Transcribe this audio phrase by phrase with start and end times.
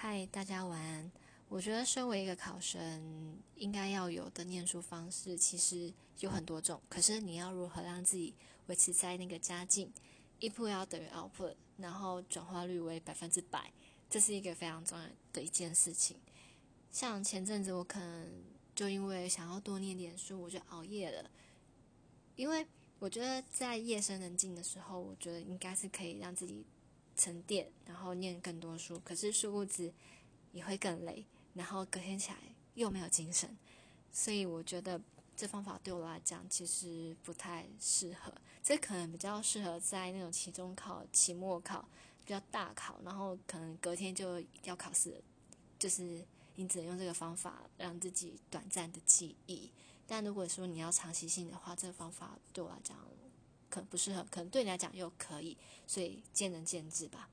[0.00, 1.10] 嗨，大家晚安。
[1.48, 6.80] 我觉得身为一个考生，应该要有的念书方式其实有很多种。
[6.88, 8.32] 可是你要如何让自己
[8.68, 9.92] 维持在那个佳境
[10.38, 13.72] ，input 要等于 output，然后转化率为百分之百，
[14.08, 16.16] 这是一个非常重要的一件事情。
[16.92, 18.28] 像前阵子我可能
[18.76, 21.28] 就因为想要多念点书，我就熬夜了。
[22.36, 22.64] 因为
[23.00, 26.64] 我觉得在夜深人静的时候，我觉得应该是可以让自己
[27.18, 28.98] 沉淀，然后念更多书。
[29.04, 29.92] 可是殊不知
[30.52, 32.38] 也会更累，然后隔天起来
[32.74, 33.54] 又没有精神。
[34.10, 34.98] 所以我觉得
[35.36, 38.32] 这方法对我来讲其实不太适合。
[38.62, 41.86] 这可能比较适合在那种期中考、期末考
[42.24, 45.22] 比较大考，然后可能隔天就要考试，
[45.78, 46.24] 就是
[46.56, 49.70] 你只能用这个方法让自己短暂的记忆。
[50.06, 52.96] 但如果说你要长期性的话，这个方法对我来讲
[53.84, 55.56] 不适合，可能对你来讲又可以，
[55.86, 57.28] 所以见仁见智吧。